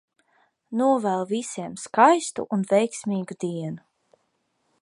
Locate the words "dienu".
3.45-3.89